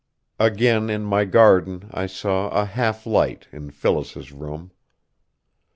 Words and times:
Again 0.39 0.89
in 0.89 1.03
my 1.05 1.25
garden 1.25 1.87
I 1.93 2.07
saw 2.07 2.49
a 2.49 2.65
half 2.65 3.05
light 3.05 3.47
in 3.51 3.69
Phyllis's 3.69 4.31
room. 4.31 4.71